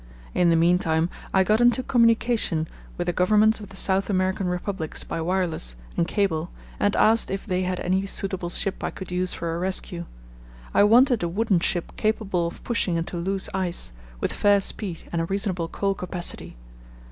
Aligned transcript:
In 0.33 0.49
the 0.49 0.55
meantime 0.55 1.11
I 1.31 1.43
got 1.43 1.61
into 1.61 1.83
communication 1.83 2.67
with 2.97 3.05
the 3.05 3.13
Governments 3.13 3.59
of 3.59 3.67
the 3.69 3.75
South 3.75 4.09
American 4.09 4.47
Republics 4.47 5.03
by 5.03 5.21
wireless 5.21 5.75
and 5.95 6.07
cable 6.07 6.49
and 6.79 6.95
asked 6.95 7.29
if 7.29 7.45
they 7.45 7.61
had 7.61 7.79
any 7.81 8.07
suitable 8.07 8.49
ship 8.49 8.83
I 8.83 8.89
could 8.89 9.11
use 9.11 9.35
for 9.35 9.53
a 9.55 9.59
rescue. 9.59 10.07
I 10.73 10.85
wanted 10.85 11.21
a 11.21 11.29
wooden 11.29 11.59
ship 11.59 11.95
capable 11.97 12.47
of 12.47 12.63
pushing 12.63 12.95
into 12.97 13.15
loose 13.15 13.47
ice, 13.53 13.93
with 14.19 14.33
fair 14.33 14.59
speed 14.59 15.07
and 15.11 15.21
a 15.21 15.25
reasonable 15.25 15.67
coal 15.67 15.93
capacity. 15.93 16.57